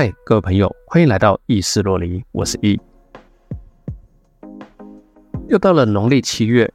[0.00, 2.80] 嗨，各位朋友，欢迎来到意识洛离，我是易。
[5.46, 6.72] 又到了农历七月，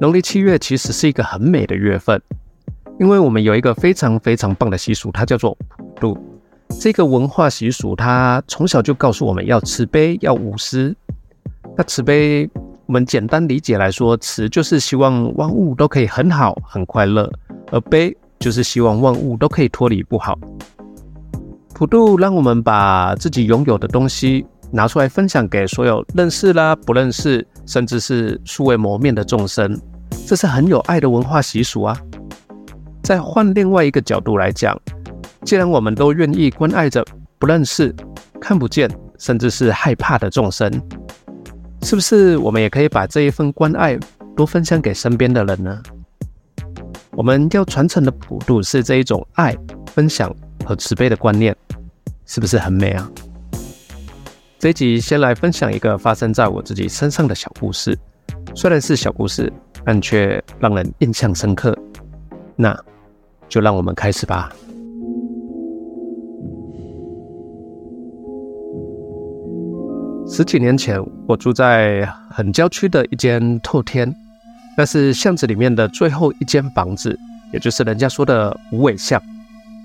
[0.00, 2.20] 农历七月其实是一个很美的月份，
[2.98, 6.18] 因为我们有一个非常非常棒的习俗，它叫做普渡。
[6.80, 10.92] 这个文化习俗，它从小就告诉我们要慈悲，要无私。
[11.76, 12.50] 那慈悲，
[12.86, 17.30] 我们简单理解来说，慈就是希望万物都可以很好、很快乐，
[17.70, 20.36] 而悲就是希望万物都可以脱离不好。
[21.78, 29.80] 普渡让我们把自己拥有的东西拿出来分享给所有认识啦、不认识，甚至是素未谋面的众生，
[30.26, 31.96] 这是很有爱的文化习俗啊。
[33.04, 34.76] 再换另外一个角度来讲，
[35.44, 37.06] 既然我们都愿意关爱着
[37.38, 37.94] 不认识、
[38.40, 40.68] 看不见，甚至是害怕的众生，
[41.82, 43.96] 是不是我们也可以把这一份关爱
[44.36, 45.80] 多分享给身边的人呢？
[47.12, 49.56] 我们要传承的普渡是这一种爱、
[49.94, 50.34] 分享
[50.64, 51.56] 和慈悲的观念。
[52.28, 53.10] 是不是很美啊？
[54.58, 57.98] 这一集先来分享一个发生在我自己身上的小故事，
[58.54, 59.50] 虽然是小故事，
[59.82, 61.76] 但却让人印象深刻。
[62.54, 62.78] 那
[63.48, 64.52] 就让我们开始吧。
[70.26, 74.14] 十几年前，我住在很郊区的一间透天，
[74.76, 77.18] 那是巷子里面的最后一间房子，
[77.54, 79.18] 也就是人家说的无尾巷，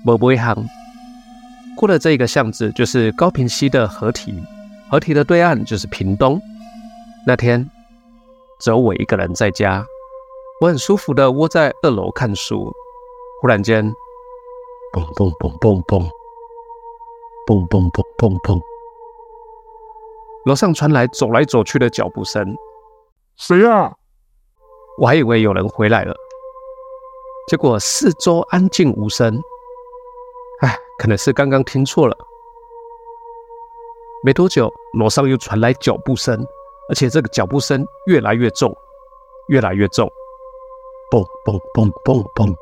[0.04, 0.54] 无尾巷。
[1.76, 4.32] 过了这个巷子，就是高平溪的河堤，
[4.90, 6.40] 河堤的对岸就是屏东。
[7.26, 7.68] 那天
[8.60, 9.84] 只有我一个人在家，
[10.60, 12.72] 我很舒服的窝在二楼看书。
[13.40, 13.84] 忽然间，
[14.92, 16.08] 嘣嘣嘣嘣嘣，
[17.46, 18.60] 嘣嘣嘣嘣嘣，
[20.46, 22.56] 楼上传来走来走去的脚步声。
[23.36, 23.92] 谁呀？
[24.98, 26.14] 我还以为有人回来了，
[27.48, 29.38] 结果四周安静无声。
[30.94, 32.16] 哎，可能是刚刚听错了。
[34.22, 36.46] 没多久，楼上又传来脚步声，
[36.88, 38.74] 而且这个脚步声越来越重，
[39.48, 40.10] 越来越重。
[41.10, 42.54] 嘣嘣嘣嘣嘣，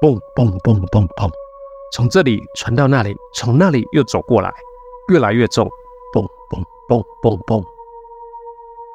[0.00, 1.30] 嘣嘣嘣嘣嘣，
[1.92, 4.52] 从这里传到那里，从那里又走过来，
[5.08, 5.68] 越来越重。
[6.12, 7.64] 嘣嘣嘣嘣嘣。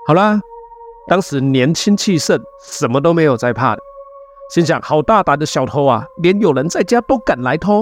[0.08, 0.42] 好啦，
[1.08, 3.82] 当时年轻气盛，什么都没有在怕的。
[4.54, 6.06] 心想：好大胆的小偷啊！
[6.18, 7.82] 连有人在家都敢来偷。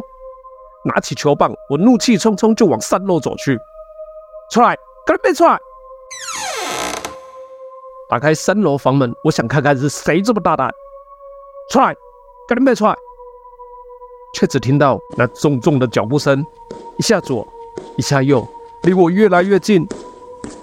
[0.83, 3.59] 拿起球棒，我怒气冲冲就往三楼走去。
[4.51, 5.59] 出来，赶紧出来！
[8.09, 10.71] 打开三楼房门，我想看看是谁这么大胆。
[11.69, 11.95] 出来，
[12.47, 12.95] 赶紧出来！
[14.33, 16.45] 却只听到那重重的脚步声，
[16.97, 17.47] 一下左，
[17.97, 18.47] 一下右，
[18.83, 19.87] 离我越来越近，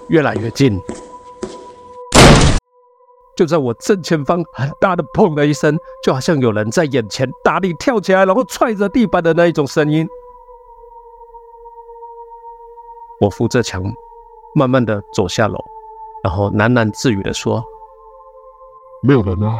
[0.07, 0.81] 越来越近。
[3.37, 10.09] 就在我正前方，很大的“砰”的一声，就好像有人在眼前大力跳起来，然后踹着地板的那一种声音。
[13.21, 13.83] 我扶着墙，
[14.55, 15.63] 慢慢的走下楼，
[16.23, 17.63] 然后喃喃自语的说
[19.03, 19.59] ：“没有人啊，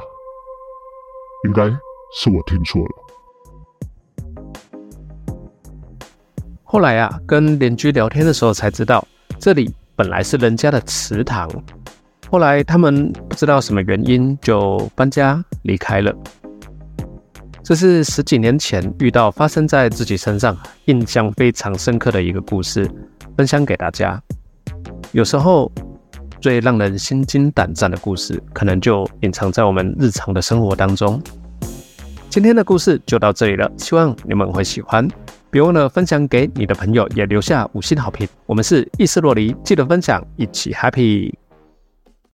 [1.45, 1.65] 应该
[2.11, 2.89] 是我听错了。”
[6.65, 9.07] 后来啊，跟邻居聊天的时候才知道，
[9.39, 11.47] 这里本来是人家的祠堂。
[12.29, 16.13] 后来他们不知道什么原因就搬家离开了。
[17.63, 20.55] 这是十几年前遇到发生在自己身上
[20.85, 22.89] 印象非常深刻的一个故事，
[23.37, 24.21] 分享给大家。
[25.11, 25.71] 有时候
[26.39, 31.21] 最让人心惊胆战的故事，可能就隐藏在我们日常的生活当中。
[32.29, 35.07] 今天的故事就到这里了，希望你们会喜欢。
[35.49, 38.27] 别忘了分享给你的朋友，也留下五星好评。
[38.45, 41.33] 我们是意思若离，记得分享，一起 happy。